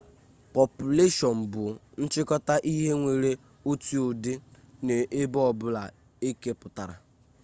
pọpụleshọn 0.53 1.37
bụ 1.51 1.63
nchịkọta 2.03 2.53
ihe 2.71 2.89
nwere 2.99 3.31
otu 3.69 3.95
ụdị 4.09 4.33
n'ebe 4.85 5.39
ọbụla 5.49 5.81
ekepụtara 6.27 6.95